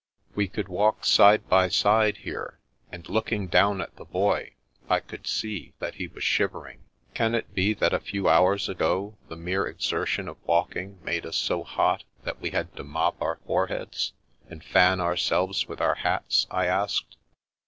[0.33, 2.57] We could walk side by side here,
[2.91, 4.53] and look ing down at the Boy,
[4.89, 9.15] I could see that he was shivering." Can it be that a few hours ago
[9.29, 13.21] the mere exer tion of walking made us so hot that we had to mop
[13.21, 14.13] our foreheads,
[14.49, 16.47] and fan ourselves with our hats?
[16.49, 17.15] "* I asked.